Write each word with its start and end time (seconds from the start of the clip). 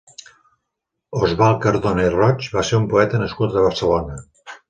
Osvald 1.25 1.59
Cardona 1.65 2.07
i 2.09 2.15
Roig 2.17 2.49
va 2.55 2.65
ser 2.69 2.79
un 2.79 2.89
poeta 2.95 3.23
nascut 3.25 3.59
a 3.61 3.67
Barcelona. 3.69 4.19